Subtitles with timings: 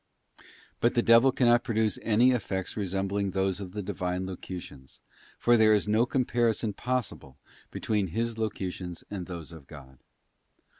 [0.79, 4.99] But the devil cannot produce any effects resembling those of the Divine Locutions,
[5.37, 7.37] for there is no comparison possible
[7.69, 9.99] between his locutions and those of God.